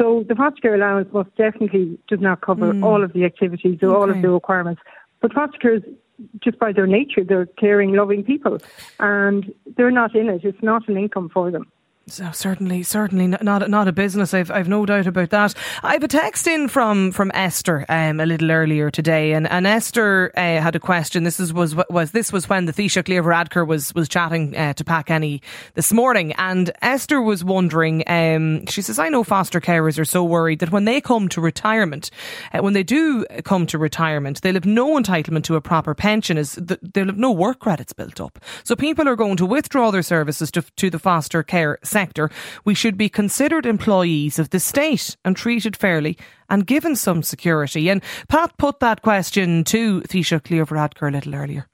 So 0.00 0.24
the 0.28 0.34
foster 0.34 0.60
care 0.60 0.74
allowance 0.74 1.12
most 1.12 1.34
definitely 1.36 1.98
does 2.08 2.20
not 2.20 2.40
cover 2.40 2.72
mm. 2.72 2.84
all 2.84 3.02
of 3.02 3.12
the 3.12 3.24
activities 3.24 3.78
or 3.82 3.88
okay. 3.88 3.96
all 3.96 4.10
of 4.10 4.22
the 4.22 4.30
requirements. 4.30 4.80
But 5.20 5.32
foster 5.32 5.58
carers, 5.58 5.96
just 6.40 6.58
by 6.58 6.72
their 6.72 6.86
nature, 6.86 7.24
they're 7.24 7.46
caring, 7.46 7.92
loving 7.94 8.22
people, 8.22 8.58
and 9.00 9.52
they're 9.76 9.90
not 9.90 10.14
in 10.14 10.28
it. 10.28 10.44
It's 10.44 10.62
not 10.62 10.88
an 10.88 10.96
income 10.96 11.28
for 11.28 11.50
them. 11.50 11.70
So 12.10 12.30
certainly, 12.32 12.82
certainly 12.84 13.26
not 13.26 13.68
not 13.68 13.88
a 13.88 13.92
business. 13.92 14.32
I've 14.32 14.50
I've 14.50 14.68
no 14.68 14.86
doubt 14.86 15.06
about 15.06 15.28
that. 15.30 15.54
I 15.82 15.92
have 15.92 16.02
a 16.02 16.08
text 16.08 16.46
in 16.46 16.68
from 16.68 17.12
from 17.12 17.30
Esther 17.34 17.84
um, 17.88 18.18
a 18.18 18.26
little 18.26 18.50
earlier 18.50 18.90
today, 18.90 19.32
and, 19.32 19.46
and 19.46 19.66
Esther 19.66 20.32
uh, 20.34 20.40
had 20.40 20.74
a 20.74 20.80
question. 20.80 21.24
This 21.24 21.38
is 21.38 21.52
was 21.52 21.76
was 21.90 22.12
this 22.12 22.32
was 22.32 22.48
when 22.48 22.64
the 22.64 22.72
Taoiseach 22.72 23.08
Leo 23.08 23.22
Varadkar 23.22 23.66
was 23.66 23.94
was 23.94 24.08
chatting 24.08 24.56
uh, 24.56 24.72
to 24.74 24.84
Pat 24.84 25.06
Kenny 25.06 25.42
this 25.74 25.92
morning, 25.92 26.32
and 26.38 26.70
Esther 26.80 27.20
was 27.20 27.44
wondering. 27.44 28.04
Um, 28.06 28.64
she 28.66 28.80
says, 28.80 28.98
"I 28.98 29.10
know 29.10 29.22
foster 29.22 29.60
carers 29.60 29.98
are 29.98 30.06
so 30.06 30.24
worried 30.24 30.60
that 30.60 30.72
when 30.72 30.86
they 30.86 31.02
come 31.02 31.28
to 31.28 31.42
retirement, 31.42 32.10
uh, 32.54 32.62
when 32.62 32.72
they 32.72 32.84
do 32.84 33.26
come 33.44 33.66
to 33.66 33.76
retirement, 33.76 34.40
they'll 34.40 34.54
have 34.54 34.64
no 34.64 34.96
entitlement 34.96 35.44
to 35.44 35.56
a 35.56 35.60
proper 35.60 35.94
pension, 35.94 36.38
as 36.38 36.52
the, 36.52 36.78
they'll 36.94 37.06
have 37.06 37.18
no 37.18 37.32
work 37.32 37.58
credits 37.58 37.92
built 37.92 38.18
up. 38.18 38.38
So 38.64 38.74
people 38.74 39.06
are 39.08 39.16
going 39.16 39.36
to 39.36 39.46
withdraw 39.46 39.90
their 39.90 40.02
services 40.02 40.50
to 40.52 40.62
to 40.62 40.88
the 40.88 40.98
foster 40.98 41.42
care." 41.42 41.78
Sector, 41.98 42.30
we 42.64 42.74
should 42.74 42.96
be 42.96 43.08
considered 43.08 43.66
employees 43.66 44.38
of 44.38 44.50
the 44.50 44.60
state 44.60 45.16
and 45.24 45.36
treated 45.36 45.76
fairly 45.76 46.16
and 46.48 46.64
given 46.64 46.94
some 46.94 47.24
security. 47.24 47.90
And 47.90 48.02
Pat 48.28 48.56
put 48.56 48.78
that 48.78 49.02
question 49.02 49.64
to 49.64 50.00
Taoiseach 50.02 50.48
Leo 50.50 50.64
Varadkar 50.64 51.08
a 51.08 51.12
little 51.12 51.34
earlier. 51.34 51.66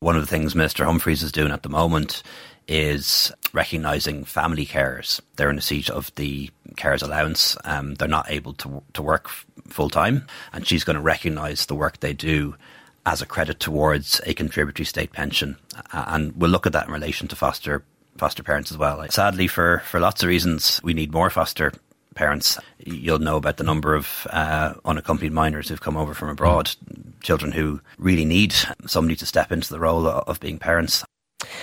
One 0.00 0.14
of 0.14 0.20
the 0.20 0.28
things 0.28 0.52
Mr 0.52 0.84
Humphreys 0.84 1.22
is 1.22 1.32
doing 1.32 1.52
at 1.52 1.62
the 1.62 1.70
moment 1.70 2.22
is 2.68 3.32
recognising 3.54 4.24
family 4.24 4.66
carers. 4.66 5.20
They're 5.36 5.48
in 5.48 5.56
the 5.56 5.62
seat 5.62 5.88
of 5.88 6.14
the 6.16 6.50
carers 6.74 7.02
allowance. 7.02 7.56
Um, 7.64 7.94
they're 7.94 8.16
not 8.18 8.30
able 8.30 8.52
to 8.62 8.82
to 8.92 9.02
work 9.02 9.30
full 9.68 9.88
time, 9.90 10.26
and 10.52 10.66
she's 10.66 10.84
going 10.84 11.00
to 11.00 11.02
recognise 11.14 11.64
the 11.64 11.74
work 11.74 11.98
they 11.98 12.12
do 12.12 12.54
as 13.06 13.22
a 13.22 13.26
credit 13.26 13.58
towards 13.58 14.20
a 14.26 14.34
contributory 14.34 14.84
state 14.84 15.12
pension. 15.12 15.56
And 15.92 16.36
we'll 16.36 16.50
look 16.50 16.66
at 16.66 16.74
that 16.74 16.86
in 16.88 16.92
relation 16.92 17.26
to 17.28 17.36
foster 17.36 17.82
foster 18.18 18.42
parents 18.42 18.70
as 18.70 18.78
well. 18.78 19.04
Sadly, 19.10 19.46
for 19.46 19.82
for 19.90 20.00
lots 20.00 20.22
of 20.22 20.28
reasons, 20.28 20.80
we 20.82 20.94
need 20.94 21.12
more 21.12 21.30
foster 21.30 21.72
parents. 22.14 22.58
You'll 22.84 23.20
know 23.20 23.36
about 23.36 23.58
the 23.58 23.64
number 23.64 23.94
of 23.94 24.26
uh, 24.30 24.74
unaccompanied 24.84 25.32
minors 25.32 25.68
who've 25.68 25.80
come 25.80 25.96
over 25.96 26.14
from 26.14 26.28
abroad, 26.28 26.74
children 27.22 27.52
who 27.52 27.80
really 27.96 28.24
need 28.24 28.54
somebody 28.86 29.14
to 29.16 29.26
step 29.26 29.52
into 29.52 29.70
the 29.70 29.78
role 29.78 30.06
of 30.06 30.40
being 30.40 30.58
parents. 30.58 31.04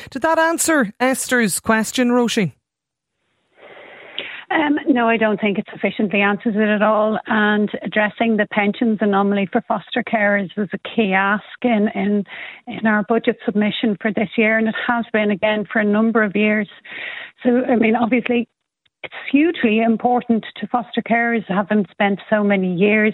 Did 0.10 0.22
that 0.22 0.40
answer 0.40 0.94
Esther's 1.00 1.60
question, 1.60 2.10
Roisin? 2.10 2.54
Um, 4.56 4.78
no, 4.88 5.10
I 5.10 5.18
don't 5.18 5.40
think 5.40 5.58
it 5.58 5.68
sufficiently 5.70 6.22
answers 6.22 6.56
it 6.56 6.70
at 6.70 6.82
all. 6.82 7.20
And 7.28 7.70
addressing 7.84 8.38
the 8.38 8.48
pensions 8.52 9.00
anomaly 9.02 9.50
for 9.52 9.62
foster 9.68 10.02
carers 10.02 10.56
was 10.56 10.70
a 10.72 10.78
key 10.96 11.12
ask 11.12 11.44
in, 11.62 11.90
in, 11.94 12.24
in 12.66 12.88
our 12.88 13.04
budget 13.04 13.38
submission 13.46 13.98
for 14.02 14.14
this 14.14 14.30
year, 14.38 14.58
and 14.58 14.70
it 14.70 14.76
has 14.88 15.06
been 15.12 15.30
again 15.30 15.66
for 15.72 15.80
a 15.80 15.86
number 15.86 16.24
of 16.24 16.38
years. 16.38 16.70
So, 17.44 17.64
I 17.66 17.76
mean, 17.76 17.98
obviously, 17.98 18.48
it's 19.04 19.14
hugely 19.30 19.82
important 19.82 20.46
to 20.56 20.68
foster 20.68 21.02
carers, 21.02 21.44
having 21.50 21.86
spent 21.92 22.20
so 22.30 22.42
many 22.42 22.74
years 22.74 23.14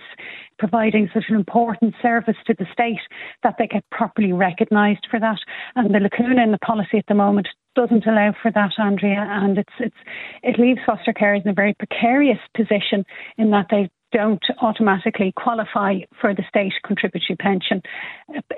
providing 0.59 1.09
such 1.11 1.25
an 1.27 1.35
important 1.35 1.95
service 2.03 2.37
to 2.45 2.53
the 2.53 2.67
state, 2.71 3.01
that 3.41 3.55
they 3.57 3.65
get 3.65 3.83
properly 3.89 4.31
recognised 4.31 5.07
for 5.09 5.19
that. 5.19 5.39
And 5.75 5.93
the 5.93 5.99
lacuna 5.99 6.43
in 6.43 6.51
the 6.51 6.59
policy 6.59 6.99
at 6.99 7.07
the 7.07 7.15
moment 7.15 7.47
doesn't 7.75 8.05
allow 8.05 8.33
for 8.41 8.51
that, 8.51 8.71
Andrea, 8.77 9.25
and 9.29 9.57
it's 9.57 9.73
it's 9.79 9.95
it 10.43 10.59
leaves 10.59 10.79
foster 10.85 11.13
carers 11.13 11.43
in 11.43 11.49
a 11.49 11.53
very 11.53 11.73
precarious 11.73 12.39
position 12.55 13.05
in 13.37 13.51
that 13.51 13.67
they 13.69 13.89
don't 14.11 14.43
automatically 14.61 15.33
qualify 15.35 15.99
for 16.19 16.33
the 16.33 16.43
state 16.49 16.73
contributory 16.85 17.37
pension, 17.37 17.81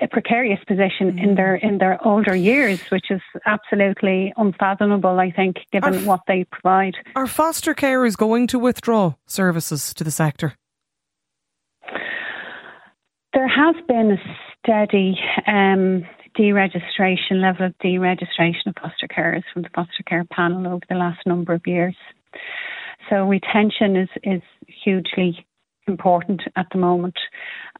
a, 0.00 0.08
precarious 0.08 0.58
position 0.66 1.12
mm. 1.12 1.22
in 1.22 1.34
their 1.36 1.54
in 1.56 1.78
their 1.78 2.04
older 2.06 2.34
years, 2.34 2.80
which 2.90 3.10
is 3.10 3.20
absolutely 3.46 4.32
unfathomable. 4.36 5.20
I 5.20 5.30
think, 5.30 5.56
given 5.72 5.94
f- 5.94 6.06
what 6.06 6.20
they 6.26 6.44
provide. 6.50 6.94
Are 7.14 7.26
foster 7.26 7.74
carers 7.74 8.16
going 8.16 8.46
to 8.48 8.58
withdraw 8.58 9.14
services 9.26 9.94
to 9.94 10.04
the 10.04 10.10
sector? 10.10 10.54
There 13.32 13.48
has 13.48 13.74
been 13.88 14.12
a 14.12 14.18
steady 14.58 15.18
um, 15.46 16.04
deregistration 16.36 17.40
level 17.40 17.66
of 17.66 17.78
deregistration 17.78 18.66
of 18.66 18.74
foster 18.80 19.08
carers 19.08 19.44
from 19.52 19.62
the 19.62 19.68
foster 19.74 20.02
care 20.06 20.24
panel 20.24 20.66
over 20.66 20.84
the 20.88 20.96
last 20.96 21.26
number 21.26 21.52
of 21.52 21.66
years. 21.66 21.96
So 23.10 23.26
retention 23.26 23.96
is, 23.96 24.08
is 24.22 24.42
hugely 24.66 25.46
important 25.86 26.42
at 26.56 26.66
the 26.72 26.78
moment. 26.78 27.16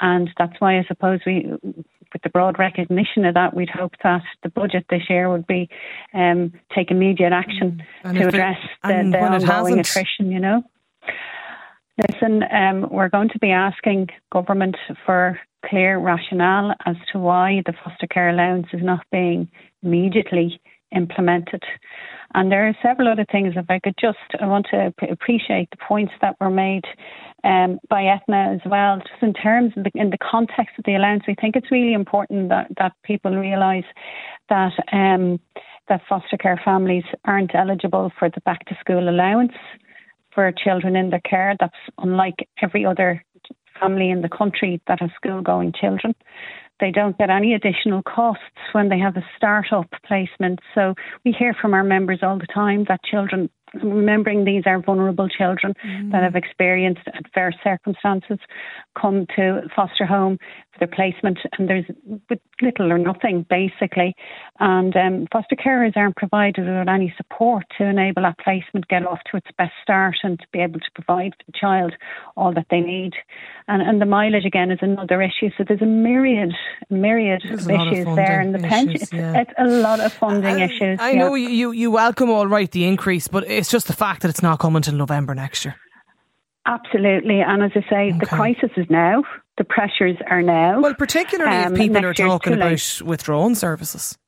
And 0.00 0.30
that's 0.38 0.54
why 0.58 0.78
I 0.78 0.84
suppose 0.86 1.20
we, 1.26 1.46
with 1.62 2.22
the 2.22 2.28
broad 2.30 2.58
recognition 2.58 3.24
of 3.24 3.34
that, 3.34 3.54
we'd 3.54 3.70
hope 3.70 3.92
that 4.02 4.22
the 4.42 4.48
budget 4.50 4.86
this 4.90 5.02
year 5.08 5.30
would 5.30 5.46
be 5.46 5.68
um, 6.12 6.52
take 6.74 6.90
immediate 6.90 7.32
action 7.32 7.82
and 8.02 8.18
to 8.18 8.28
address 8.28 8.58
it, 8.84 9.04
the, 9.04 9.10
the 9.10 9.18
ongoing 9.18 9.78
attrition, 9.78 10.30
you 10.30 10.40
know. 10.40 10.62
Listen, 11.96 12.42
um, 12.50 12.88
we're 12.90 13.08
going 13.08 13.28
to 13.28 13.38
be 13.38 13.52
asking 13.52 14.08
government 14.32 14.76
for 15.06 15.38
clear 15.68 15.98
rationale 15.98 16.74
as 16.86 16.96
to 17.12 17.18
why 17.18 17.62
the 17.66 17.74
foster 17.84 18.06
care 18.06 18.28
allowance 18.28 18.66
is 18.72 18.82
not 18.82 19.04
being 19.10 19.48
immediately 19.82 20.60
implemented. 20.94 21.62
And 22.34 22.50
there 22.50 22.66
are 22.66 22.76
several 22.82 23.08
other 23.08 23.26
things. 23.30 23.54
If 23.56 23.66
I 23.68 23.78
could 23.78 23.94
just, 24.00 24.18
I 24.40 24.46
want 24.46 24.66
to 24.70 24.92
appreciate 25.10 25.70
the 25.70 25.76
points 25.76 26.12
that 26.20 26.36
were 26.40 26.50
made 26.50 26.84
um, 27.44 27.78
by 27.88 28.04
Etna 28.04 28.54
as 28.54 28.60
well. 28.68 28.98
Just 28.98 29.22
in 29.22 29.34
terms 29.34 29.72
of 29.76 29.84
the, 29.84 29.90
in 29.94 30.10
the 30.10 30.18
context 30.18 30.74
of 30.78 30.84
the 30.84 30.96
allowance, 30.96 31.24
I 31.28 31.34
think 31.40 31.54
it's 31.54 31.70
really 31.70 31.92
important 31.92 32.48
that, 32.48 32.68
that 32.78 32.92
people 33.04 33.36
realise 33.36 33.84
that 34.48 34.72
um, 34.92 35.38
that 35.88 36.00
foster 36.08 36.36
care 36.36 36.60
families 36.64 37.04
aren't 37.24 37.54
eligible 37.54 38.10
for 38.18 38.30
the 38.30 38.40
back 38.40 38.64
to 38.66 38.76
school 38.80 39.08
allowance 39.08 39.52
for 40.34 40.50
children 40.52 40.96
in 40.96 41.10
their 41.10 41.20
care. 41.20 41.54
That's 41.60 41.74
unlike 41.98 42.48
every 42.60 42.84
other 42.84 43.24
family 43.78 44.10
in 44.10 44.22
the 44.22 44.28
country 44.28 44.80
that 44.86 45.00
has 45.00 45.10
school 45.16 45.42
going 45.42 45.72
children. 45.78 46.14
They 46.80 46.90
don't 46.90 47.16
get 47.16 47.30
any 47.30 47.54
additional 47.54 48.02
costs 48.02 48.42
when 48.72 48.88
they 48.88 48.98
have 48.98 49.16
a 49.16 49.24
start-up 49.36 49.86
placement. 50.06 50.58
So 50.74 50.94
we 51.24 51.32
hear 51.32 51.54
from 51.54 51.72
our 51.72 51.84
members 51.84 52.20
all 52.22 52.38
the 52.38 52.48
time 52.52 52.84
that 52.88 53.04
children 53.04 53.48
remembering 53.82 54.44
these 54.44 54.64
are 54.66 54.80
vulnerable 54.80 55.28
children 55.28 55.74
mm. 55.84 56.12
that 56.12 56.22
have 56.22 56.36
experienced 56.36 57.02
adverse 57.14 57.56
circumstances 57.62 58.38
come 59.00 59.26
to 59.36 59.62
foster 59.74 60.06
home 60.06 60.38
their 60.78 60.88
placement 60.88 61.38
and 61.58 61.68
there's 61.68 61.84
little 62.62 62.92
or 62.92 62.98
nothing 62.98 63.46
basically 63.48 64.14
and 64.60 64.96
um, 64.96 65.26
foster 65.32 65.56
carers 65.56 65.96
aren't 65.96 66.16
provided 66.16 66.64
with 66.64 66.88
any 66.88 67.12
support 67.16 67.64
to 67.76 67.84
enable 67.84 68.22
that 68.22 68.38
placement 68.38 68.86
get 68.88 69.06
off 69.06 69.18
to 69.30 69.36
its 69.36 69.46
best 69.58 69.72
start 69.82 70.16
and 70.22 70.38
to 70.38 70.46
be 70.52 70.60
able 70.60 70.80
to 70.80 70.90
provide 70.94 71.32
for 71.32 71.44
the 71.50 71.58
child 71.58 71.92
all 72.36 72.52
that 72.52 72.66
they 72.70 72.80
need 72.80 73.12
and, 73.68 73.82
and 73.82 74.00
the 74.00 74.06
mileage 74.06 74.44
again 74.44 74.70
is 74.70 74.78
another 74.82 75.22
issue 75.22 75.50
so 75.56 75.64
there's 75.66 75.82
a 75.82 75.86
myriad 75.86 76.52
myriad 76.90 77.42
there's 77.46 77.66
of 77.66 77.70
issues 77.70 78.06
of 78.06 78.16
there 78.16 78.40
and 78.40 78.54
the 78.54 78.58
pension 78.58 79.08
yeah. 79.12 79.40
it's, 79.40 79.52
a 79.58 79.64
lot 79.64 80.00
of 80.00 80.12
funding 80.12 80.56
I, 80.56 80.64
issues 80.64 80.98
I 81.00 81.10
yeah. 81.10 81.18
know 81.18 81.34
you, 81.34 81.70
you 81.72 81.90
welcome 81.90 82.30
all 82.30 82.46
right 82.46 82.70
the 82.70 82.84
increase 82.84 83.28
but 83.28 83.44
it's 83.48 83.70
just 83.70 83.86
the 83.86 83.92
fact 83.92 84.22
that 84.22 84.28
it's 84.28 84.42
not 84.42 84.58
coming 84.58 84.76
until 84.76 84.94
November 84.94 85.34
next 85.34 85.64
year. 85.64 85.76
Absolutely. 86.66 87.40
And 87.40 87.62
as 87.62 87.72
I 87.74 87.90
say, 87.90 88.08
okay. 88.08 88.18
the 88.18 88.26
crisis 88.26 88.70
is 88.76 88.86
now. 88.88 89.24
The 89.56 89.64
pressures 89.64 90.16
are 90.28 90.42
now. 90.42 90.80
Well, 90.80 90.94
particularly 90.94 91.56
um, 91.56 91.72
if 91.74 91.78
people 91.78 92.04
are 92.04 92.14
talking 92.14 92.54
about 92.54 93.00
withdrawn 93.04 93.54
services. 93.54 94.18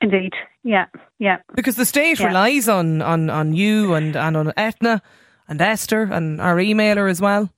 Indeed. 0.00 0.32
Yeah. 0.62 0.86
Yeah. 1.18 1.38
Because 1.54 1.76
the 1.76 1.84
state 1.86 2.20
yeah. 2.20 2.26
relies 2.26 2.68
on, 2.68 3.00
on, 3.00 3.30
on 3.30 3.54
you 3.54 3.94
and, 3.94 4.16
and 4.16 4.36
on 4.36 4.52
Etna 4.56 5.02
and 5.48 5.60
Esther 5.60 6.02
and 6.02 6.40
our 6.40 6.56
emailer 6.56 7.10
as 7.10 7.20
well. 7.20 7.50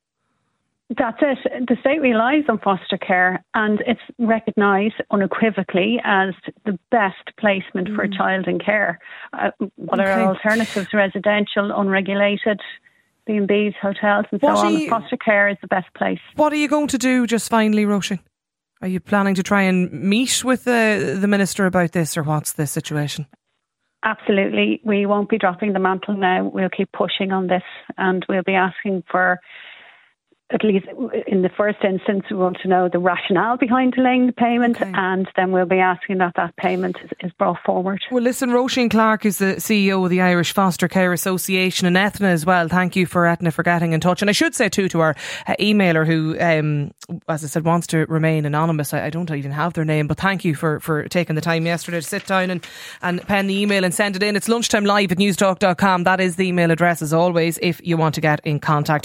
That's 0.89 1.19
it. 1.21 1.67
The 1.67 1.77
state 1.81 2.01
relies 2.01 2.45
on 2.49 2.61
foster 2.61 2.97
care 2.97 3.45
and 3.55 3.83
it's 3.87 4.01
recognised 4.19 4.95
unequivocally 5.11 6.01
as 6.05 6.35
the 6.65 6.79
best 6.93 7.37
placement 7.41 7.89
mm. 7.89 7.97
for 7.97 8.03
a 8.03 8.09
child 8.09 8.47
in 8.47 8.61
care. 8.61 9.01
Uh, 9.33 9.51
what 9.75 9.99
okay. 9.99 10.11
are 10.11 10.23
alternatives? 10.23 10.95
Residential, 10.95 11.73
unregulated, 11.77 12.61
B&Bs, 13.27 13.75
hotels 13.81 14.27
and 14.31 14.41
what 14.41 14.57
so 14.57 14.67
on. 14.67 14.75
You, 14.75 14.89
foster 14.89 15.17
care 15.17 15.49
is 15.49 15.57
the 15.61 15.69
best 15.69 15.93
place. 15.95 16.21
What 16.37 16.53
are 16.53 16.57
you 16.57 16.69
going 16.69 16.89
to 16.89 16.99
do 16.99 17.27
just 17.27 17.51
finally, 17.51 17.85
Roisin? 17.85 18.21
Are 18.83 18.89
you 18.89 19.01
planning 19.01 19.35
to 19.35 19.43
try 19.43 19.63
and 19.63 19.91
meet 19.91 20.45
with 20.45 20.65
the, 20.65 21.17
the 21.19 21.27
Minister 21.27 21.67
about 21.67 21.93
this 21.93 22.17
or 22.17 22.23
what's 22.23 22.53
the 22.53 22.67
situation? 22.67 23.27
Absolutely. 24.05 24.81
We 24.85 25.07
won't 25.07 25.29
be 25.29 25.39
dropping 25.39 25.73
the 25.73 25.81
mantle 25.81 26.17
now. 26.17 26.45
We'll 26.53 26.69
keep 26.69 26.93
pushing 26.93 27.33
on 27.33 27.49
this 27.49 27.65
and 27.99 28.25
we'll 28.29 28.45
be 28.45 28.55
asking 28.55 29.03
for 29.11 29.41
at 30.51 30.63
least 30.63 30.87
in 31.27 31.43
the 31.43 31.51
first 31.57 31.79
instance, 31.83 32.25
we 32.31 32.37
want 32.37 32.59
to 32.63 32.69
know 32.69 32.89
the 32.89 33.01
rationale 33.01 33.57
behind 33.57 33.95
delaying 33.95 34.27
the 34.27 34.33
payment, 34.33 34.81
okay. 34.81 34.93
and 34.95 35.29
then 35.35 35.51
we'll 35.51 35.67
be 35.67 35.79
asking 35.79 36.19
that 36.19 36.35
that 36.37 36.57
payment 36.57 36.97
is, 37.03 37.11
is 37.21 37.33
brought 37.33 37.59
forward. 37.67 38.01
Well, 38.13 38.23
listen, 38.23 38.51
Roisin 38.51 38.89
Clarke 38.89 39.27
is 39.27 39.39
the 39.39 39.57
CEO 39.57 40.05
of 40.05 40.11
the 40.11 40.21
Irish 40.21 40.53
Foster 40.53 40.87
Care 40.87 41.13
Association, 41.13 41.87
and 41.89 41.97
Etna 41.97 42.29
as 42.29 42.47
well. 42.47 42.69
Thank 42.69 42.95
you 42.95 43.07
for 43.07 43.27
Etna 43.27 43.51
for 43.51 43.65
getting 43.65 43.93
in 43.93 44.01
touch. 44.01 44.23
And 44.23 44.29
I 44.29 44.33
should 44.33 44.55
say 44.55 44.69
too 44.69 44.89
to 44.91 45.01
our 45.01 45.17
uh, 45.49 45.55
emailer 45.59 46.07
who, 46.07 46.39
um, 46.39 46.93
as 47.29 47.43
I 47.43 47.49
said, 47.49 47.65
wants 47.65 47.89
to 47.89 48.07
remain 48.07 48.47
anonymous. 48.47 48.95
I, 48.95 49.07
I, 49.07 49.11
don't 49.11 49.31
even 49.33 49.51
have 49.51 49.73
their 49.73 49.85
name, 49.85 50.07
but 50.07 50.19
thank 50.19 50.45
you 50.45 50.55
for, 50.55 50.79
for 50.79 51.09
taking 51.09 51.35
the 51.35 51.43
time 51.43 51.67
yesterday 51.67 51.99
to 51.99 52.07
sit 52.07 52.27
down 52.27 52.51
and, 52.51 52.65
and 53.03 53.21
pen 53.23 53.49
the 53.49 53.61
email 53.61 53.85
and 53.85 53.93
send 53.93 54.15
it 54.15 54.23
in. 54.23 54.37
It's 54.37 54.49
lunchtime 54.49 54.85
live 54.85 55.11
at 55.11 55.19
newstalk.com. 55.19 56.05
That 56.05 56.21
is 56.21 56.37
the 56.37 56.47
email 56.47 56.71
address 56.71 57.03
as 57.03 57.13
always 57.13 57.59
if 57.61 57.81
you 57.85 57.97
want 57.97 58.15
to 58.15 58.21
get 58.21 58.41
in 58.45 58.61
contact. 58.61 59.05